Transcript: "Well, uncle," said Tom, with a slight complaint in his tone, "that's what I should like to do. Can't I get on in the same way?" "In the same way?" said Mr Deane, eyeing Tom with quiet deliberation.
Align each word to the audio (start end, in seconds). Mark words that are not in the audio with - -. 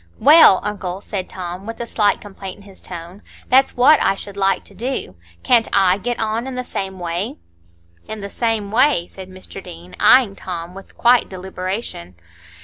"Well, 0.17 0.61
uncle," 0.63 0.99
said 0.99 1.29
Tom, 1.29 1.67
with 1.67 1.79
a 1.79 1.85
slight 1.85 2.19
complaint 2.21 2.55
in 2.57 2.61
his 2.63 2.81
tone, 2.81 3.21
"that's 3.49 3.77
what 3.77 4.01
I 4.01 4.15
should 4.15 4.35
like 4.35 4.63
to 4.65 4.73
do. 4.73 5.15
Can't 5.43 5.67
I 5.73 5.99
get 5.99 6.17
on 6.19 6.47
in 6.47 6.55
the 6.55 6.63
same 6.63 6.97
way?" 6.97 7.37
"In 8.07 8.19
the 8.21 8.27
same 8.31 8.71
way?" 8.71 9.05
said 9.05 9.29
Mr 9.29 9.63
Deane, 9.63 9.95
eyeing 9.99 10.35
Tom 10.35 10.73
with 10.73 10.97
quiet 10.97 11.29
deliberation. 11.29 12.15